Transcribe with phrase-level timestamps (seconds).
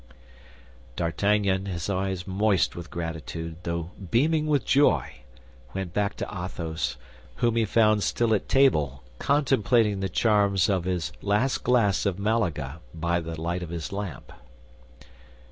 [0.95, 5.17] D'Artagnan, his eye moist with gratitude though beaming with joy,
[5.75, 6.97] went back to Athos,
[7.35, 12.79] whom he found still at table contemplating the charms of his last glass of Malaga
[12.95, 14.33] by the light of his lamp.